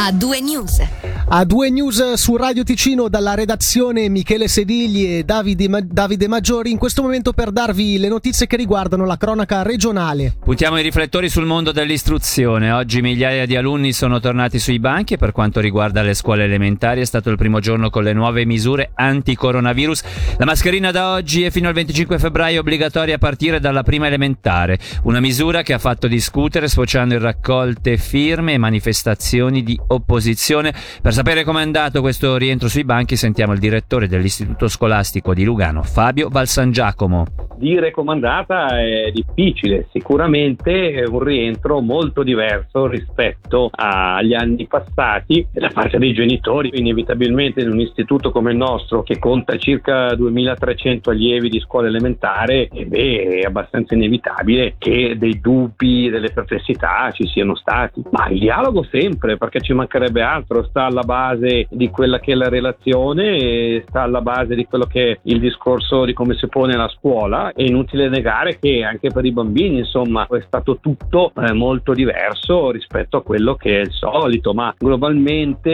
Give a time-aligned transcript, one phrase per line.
[0.00, 0.80] A due news.
[1.30, 6.70] A due news su Radio Ticino dalla redazione Michele Sedigli e Davide, Ma- Davide Maggiori
[6.70, 10.36] in questo momento per darvi le notizie che riguardano la cronaca regionale.
[10.42, 12.72] Puntiamo i riflettori sul mondo dell'istruzione.
[12.72, 17.02] Oggi migliaia di alunni sono tornati sui banchi e per quanto riguarda le scuole elementari
[17.02, 20.02] è stato il primo giorno con le nuove misure anti-coronavirus.
[20.38, 24.78] La mascherina da oggi e fino al 25 febbraio obbligatoria a partire dalla prima elementare.
[25.02, 30.72] Una misura che ha fatto discutere sfociando in raccolte firme e manifestazioni di opposizione.
[31.02, 35.82] Per sapere com'è andato questo rientro sui banchi sentiamo il direttore dell'Istituto Scolastico di Lugano,
[35.82, 37.24] Fabio Valsangiacomo.
[37.56, 45.44] Dire com'è andata è difficile, sicuramente è un rientro molto diverso rispetto agli anni passati
[45.50, 51.10] da parte dei genitori, inevitabilmente in un istituto come il nostro che conta circa 2300
[51.10, 57.26] allievi di scuola elementare, eh beh, è abbastanza inevitabile che dei dubbi, delle perplessità ci
[57.26, 62.20] siano stati, ma il dialogo sempre perché ci mancherebbe altro, sta alla base di quella
[62.20, 66.34] che è la relazione, sta alla base di quello che è il discorso di come
[66.34, 67.50] si pone la scuola.
[67.54, 72.70] È inutile negare che anche per i bambini, insomma, è stato tutto eh, molto diverso
[72.70, 75.70] rispetto a quello che è il solito, ma globalmente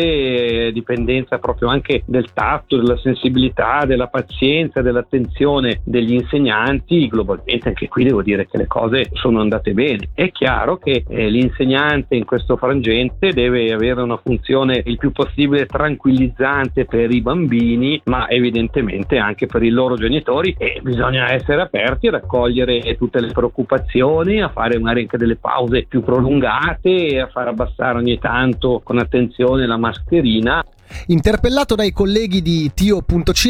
[0.66, 7.88] eh, dipendenza proprio anche del tatto, della sensibilità, della pazienza, dell'attenzione degli insegnanti, globalmente anche
[7.88, 10.10] qui devo dire che le cose sono andate bene.
[10.14, 15.22] È chiaro che eh, l'insegnante in questo frangente deve avere una funzione il più possibile
[15.66, 22.08] tranquillizzante per i bambini, ma evidentemente anche per i loro genitori e bisogna essere aperti
[22.08, 27.48] a raccogliere tutte le preoccupazioni, a fare magari anche delle pause più prolungate a far
[27.48, 30.64] abbassare ogni tanto con attenzione la mascherina
[31.06, 33.48] Interpellato dai colleghi di Tio.ch,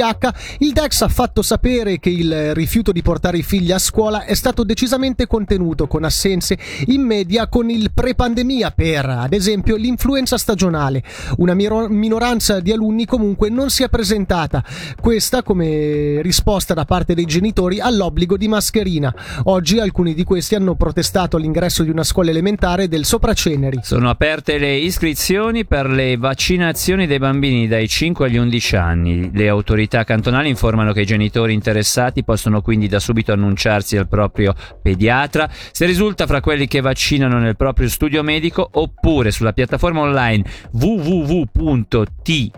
[0.58, 4.34] il Dex ha fatto sapere che il rifiuto di portare i figli a scuola è
[4.34, 11.02] stato decisamente contenuto con assenze in media con il pre-pandemia per, ad esempio, l'influenza stagionale.
[11.36, 14.64] Una minoranza di alunni comunque non si è presentata,
[15.00, 19.14] questa come risposta da parte dei genitori all'obbligo di mascherina.
[19.44, 23.80] Oggi alcuni di questi hanno protestato all'ingresso di una scuola elementare del Sopraceneri.
[23.82, 27.32] Sono aperte le iscrizioni per le vaccinazioni dei bambini
[27.68, 29.30] dai 5 agli 11 anni.
[29.32, 34.54] Le autorità cantonali informano che i genitori interessati possono quindi da subito annunciarsi al proprio
[34.82, 40.44] pediatra se risulta fra quelli che vaccinano nel proprio studio medico oppure sulla piattaforma online
[40.72, 42.52] www.ti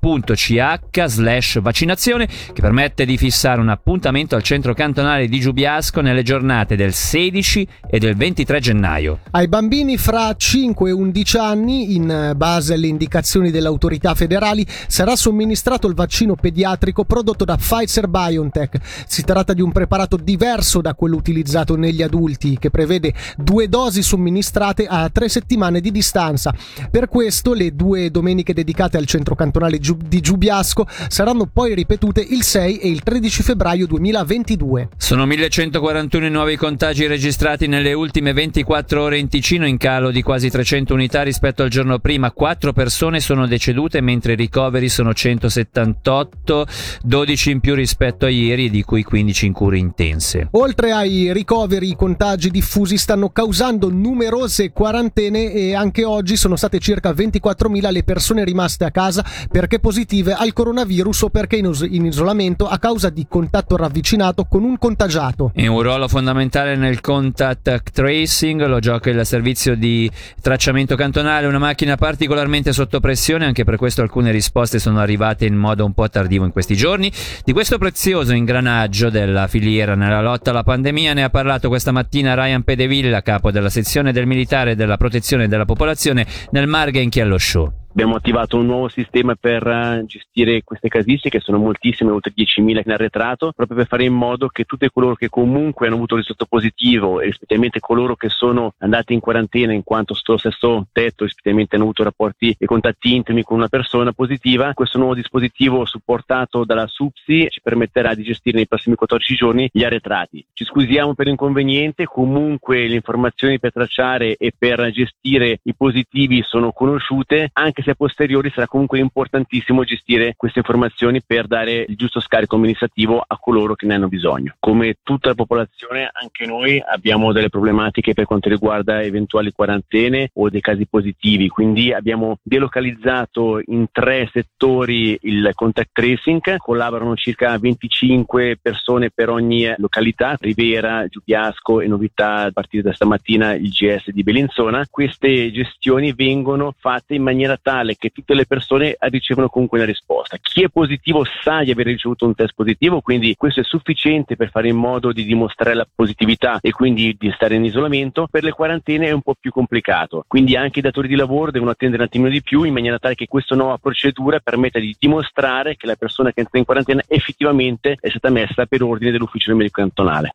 [0.00, 6.22] www.ch slash vaccinazione che permette di fissare un appuntamento al centro cantonale di Giubiasco nelle
[6.22, 9.18] giornate del 16 e del 23 gennaio.
[9.32, 15.16] Ai bambini fra 5 e 11 anni, in base alle indicazioni delle autorità federali, sarà
[15.16, 18.78] somministrato il vaccino pediatrico prodotto da Pfizer BioNTech.
[19.06, 24.02] Si tratta di un preparato diverso da quello utilizzato negli adulti, che prevede due dosi
[24.02, 26.54] somministrate a tre settimane di distanza.
[26.90, 32.42] Per questo le due domeniche dedicate al centro cantonale di Giubiasco saranno poi ripetute il
[32.42, 34.88] 6 e il 13 febbraio 2022.
[34.96, 40.22] Sono 1141 i nuovi contagi registrati nelle ultime 24 ore in Ticino, in calo di
[40.22, 42.30] quasi 300 unità rispetto al giorno prima.
[42.30, 46.66] 4 persone sono decedute mentre i ricoveri sono 178,
[47.02, 50.48] 12 in più rispetto a ieri, di cui 15 in cure intense.
[50.52, 56.78] Oltre ai ricoveri, i contagi diffusi stanno causando numerose quarantene e anche oggi sono state
[56.78, 62.66] circa 24.000 le persone rimaste a casa perché positive al coronavirus o perché in, isolamento
[62.68, 65.52] a causa di contatto ravvicinato con un contagiato.
[65.54, 71.58] E un ruolo fondamentale nel contact tracing lo gioca il servizio di tracciamento cantonale, una
[71.58, 76.08] macchina particolarmente sotto pressione, anche per questo alcune risposte sono arrivate in modo un po'
[76.08, 77.10] tardivo in questi giorni.
[77.44, 82.34] Di questo prezioso ingranaggio della filiera nella lotta alla pandemia ne ha parlato questa mattina
[82.34, 87.38] Ryan Pedevilla, capo della sezione del militare della protezione della popolazione nel Marga in Chiallo
[87.38, 87.77] Show.
[87.90, 92.92] Abbiamo attivato un nuovo sistema per uh, gestire queste casistiche, sono moltissime, oltre 10.000 in
[92.92, 96.48] arretrato, proprio per fare in modo che tutti coloro che comunque hanno avuto un risultato
[96.48, 101.74] positivo e rispettivamente coloro che sono andati in quarantena in quanto sto stesso tetto rispettivamente
[101.74, 106.86] hanno avuto rapporti e contatti intimi con una persona positiva, questo nuovo dispositivo supportato dalla
[106.86, 110.44] SUPSI ci permetterà di gestire nei prossimi 14 giorni gli arretrati.
[110.52, 116.72] Ci scusiamo per l'inconveniente, comunque le informazioni per tracciare e per gestire i positivi sono
[116.72, 121.96] conosciute, anche anche se a posteriori sarà comunque importantissimo gestire queste informazioni per dare il
[121.96, 124.54] giusto scarico amministrativo a coloro che ne hanno bisogno.
[124.58, 130.48] Come tutta la popolazione, anche noi abbiamo delle problematiche per quanto riguarda eventuali quarantene o
[130.50, 138.58] dei casi positivi, quindi abbiamo delocalizzato in tre settori il contact tracing, collaborano circa 25
[138.60, 144.22] persone per ogni località, Rivera, Giubiasco e novità a partire da stamattina il GS di
[144.22, 144.86] Bellinzona.
[144.90, 150.38] Queste gestioni vengono fatte in maniera tale che tutte le persone ricevono comunque una risposta.
[150.40, 154.48] Chi è positivo sa di aver ricevuto un test positivo, quindi questo è sufficiente per
[154.48, 158.26] fare in modo di dimostrare la positività e quindi di stare in isolamento.
[158.30, 161.72] Per le quarantene è un po' più complicato, quindi anche i datori di lavoro devono
[161.72, 165.76] attendere un attimino di più in maniera tale che questa nuova procedura permetta di dimostrare
[165.76, 169.82] che la persona che entra in quarantena effettivamente è stata messa per ordine dell'ufficio medico
[169.82, 170.32] cantonale.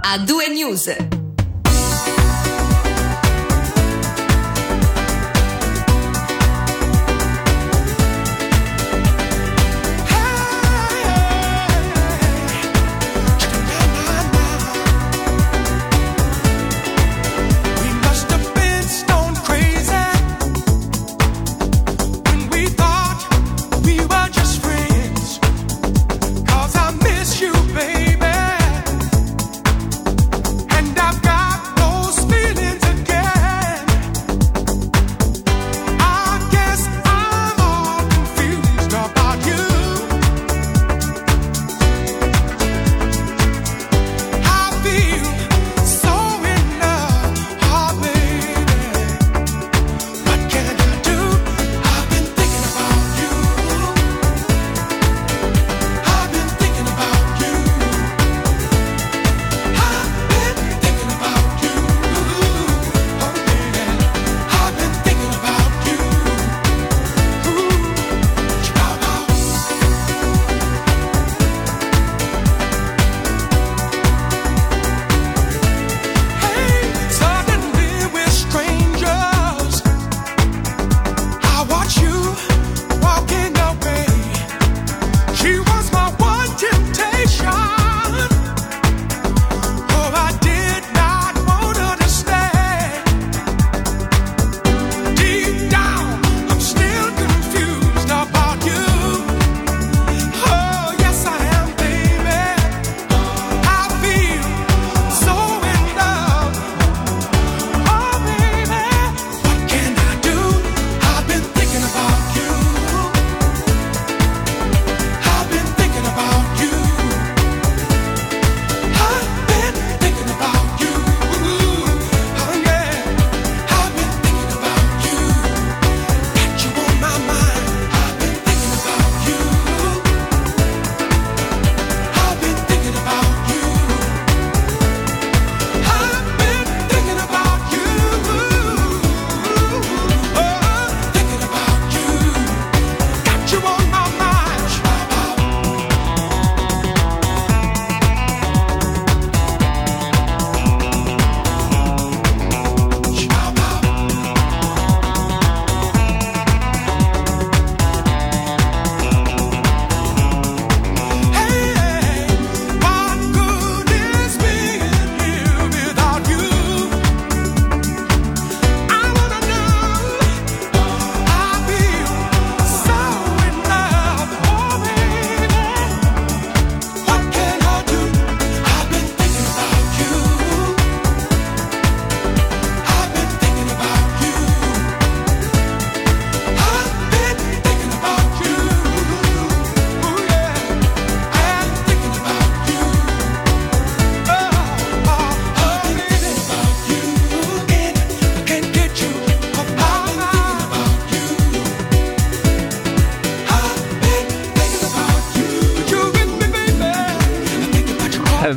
[0.00, 1.25] A due news.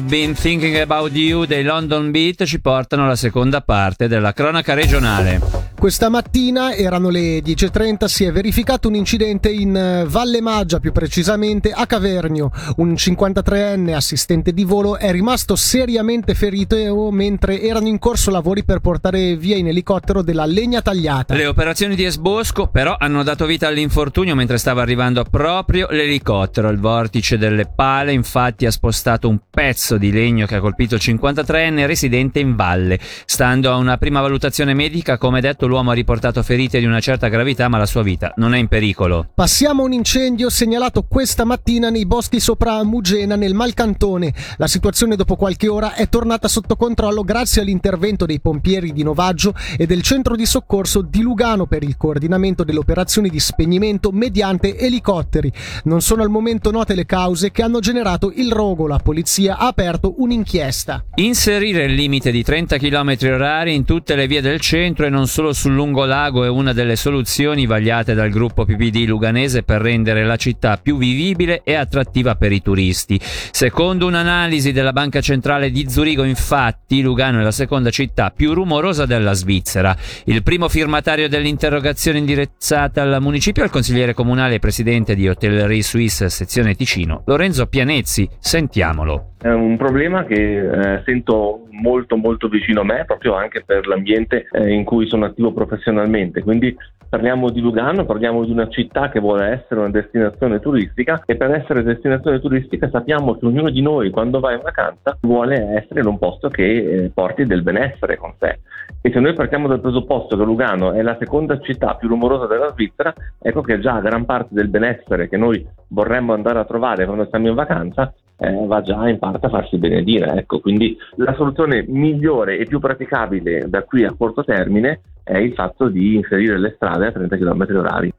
[0.10, 5.68] Been Thinking About You dei London Beat ci portano alla seconda parte della cronaca regionale.
[5.80, 10.92] Questa mattina, erano le 10.30, si è verificato un incidente in eh, Valle Maggia, più
[10.92, 12.51] precisamente a Cavernio.
[12.78, 16.75] Un 53enne assistente di volo è rimasto seriamente ferito
[17.12, 21.34] mentre erano in corso lavori per portare via in elicottero della legna tagliata.
[21.34, 26.68] Le operazioni di Esbosco però hanno dato vita all'infortunio mentre stava arrivando proprio l'elicottero.
[26.72, 31.01] Il vortice delle pale infatti ha spostato un pezzo di legno che ha colpito il
[31.03, 32.98] 53enne residente in valle.
[33.25, 37.27] Stando a una prima valutazione medica, come detto, l'uomo ha riportato ferite di una certa
[37.27, 39.27] gravità, ma la sua vita non è in pericolo.
[39.36, 44.34] Passiamo a un incendio segnalato questa mattina nei boschi sopra Mugena, nel Malcantone.
[44.58, 49.53] La situazione dopo qualche ora è tornata sotto controllo grazie all'intervento dei pompieri di Novaggio
[49.77, 54.77] e del centro di soccorso di Lugano per il coordinamento delle operazioni di spegnimento mediante
[54.77, 55.51] elicotteri.
[55.84, 58.88] Non sono al momento note le cause che hanno generato il rogo.
[58.88, 61.05] La polizia ha aperto un'inchiesta.
[61.15, 65.27] Inserire il limite di 30 km orari in tutte le vie del centro e non
[65.27, 70.36] solo sul lungolago è una delle soluzioni vagliate dal gruppo PPD luganese per rendere la
[70.36, 73.19] città più vivibile e attrattiva per i turisti.
[73.51, 79.05] Secondo un'analisi della Banca Centrale di Zurigo, infatti, Lugano è la seconda città più rumorosa
[79.05, 79.96] della Svizzera.
[80.25, 85.81] Il primo firmatario dell'interrogazione indirizzata al municipio è il consigliere comunale e presidente di Hotellerie
[85.81, 88.27] Suisse sezione Ticino, Lorenzo Pianezzi.
[88.39, 89.34] Sentiamolo.
[89.41, 94.48] È un problema che eh, sento molto molto vicino a me proprio anche per l'ambiente
[94.51, 96.43] eh, in cui sono attivo professionalmente.
[96.43, 96.75] Quindi
[97.08, 101.51] parliamo di Lugano, parliamo di una città che vuole essere una destinazione turistica e per
[101.51, 106.08] essere destinazione turistica sappiamo che ognuno di noi quando va in vacanza vuole essere in
[106.08, 108.60] un posto che eh, porti del benessere con sé.
[109.01, 112.72] E se noi partiamo dal presupposto che Lugano è la seconda città più rumorosa della
[112.74, 117.25] Svizzera, ecco che già gran parte del benessere che noi vorremmo andare a trovare quando
[117.29, 120.31] siamo in vacanza eh, va già in parte a farsi benedire.
[120.38, 125.53] Ecco, quindi la soluzione migliore e più praticabile da qui a corto termine è il
[125.53, 128.13] fatto di inserire le strade a 30 km orari.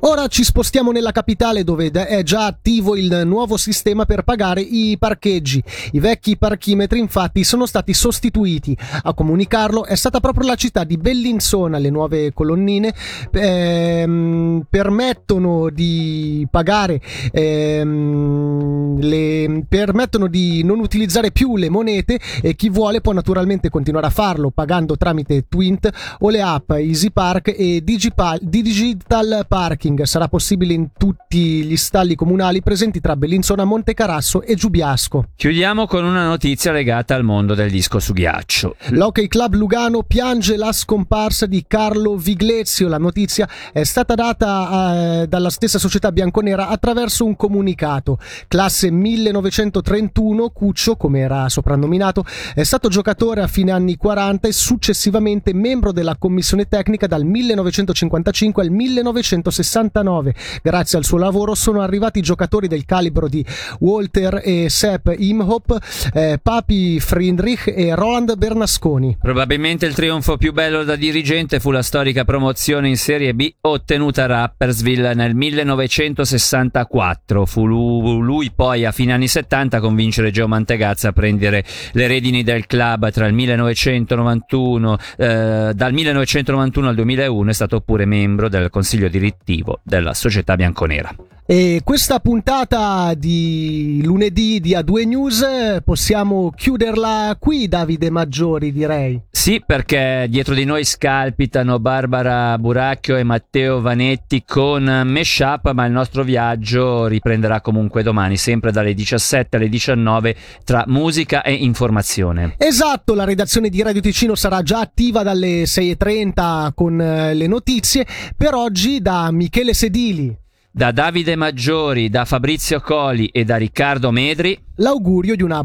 [0.00, 4.96] Ora ci spostiamo nella capitale dove è già attivo il nuovo sistema per pagare i
[4.98, 5.62] parcheggi.
[5.92, 8.76] I vecchi parchimetri infatti sono stati sostituiti.
[9.02, 11.78] A comunicarlo è stata proprio la città di Bellinzona.
[11.78, 12.94] Le nuove colonnine
[13.30, 22.70] ehm, permettono di pagare, ehm, le, permettono di non utilizzare più le monete e chi
[22.70, 27.82] vuole può naturalmente continuare a farlo pagando tramite Twint o le app Easy Park e
[27.82, 34.42] Digipal, Digital Park parking sarà possibile in tutti gli stalli comunali presenti tra Bellinzona, Montecarasso
[34.42, 35.28] e Giubiasco.
[35.34, 38.76] Chiudiamo con una notizia legata al mondo del disco su ghiaccio.
[38.90, 42.88] L'Hockey Club Lugano piange la scomparsa di Carlo Viglezio.
[42.88, 48.18] La notizia è stata data eh, dalla stessa società bianconera attraverso un comunicato.
[48.48, 52.24] Classe 1931, Cuccio, come era soprannominato,
[52.54, 58.62] è stato giocatore a fine anni 40 e successivamente membro della commissione tecnica dal 1955
[58.62, 59.61] al 1960.
[59.62, 60.34] 69.
[60.62, 63.44] Grazie al suo lavoro sono arrivati giocatori del calibro di
[63.80, 65.78] Walter e Sepp Imhop,
[66.12, 69.16] eh, Papi Friedrich e Roland Bernasconi.
[69.20, 74.24] Probabilmente il trionfo più bello da dirigente fu la storica promozione in Serie B ottenuta
[74.24, 77.46] a Rapperswil nel 1964.
[77.46, 82.42] Fu lui poi a fine anni 70 a convincere Geo Mantegazza a prendere le redini
[82.42, 88.70] del club tra il 1991, eh, dal 1991 al 2001 è stato pure membro del
[88.70, 89.08] consiglio
[89.42, 91.14] direttivo della società bianconera.
[91.44, 99.20] E questa puntata di lunedì di A2 News possiamo chiuderla qui, Davide Maggiori, direi.
[99.28, 105.92] Sì, perché dietro di noi scalpitano Barbara Buracchio e Matteo Vanetti con Meshup, ma il
[105.92, 112.54] nostro viaggio riprenderà comunque domani, sempre dalle 17 alle 19 tra musica e informazione.
[112.56, 118.06] Esatto, la redazione di Radio Ticino sarà già attiva dalle 6.30 con eh, le notizie.
[118.36, 120.36] Per oggi da Michele Sedili.
[120.70, 124.58] Da Davide Maggiori, da Fabrizio Coli e da Riccardo Medri.
[124.76, 125.62] L'augurio di una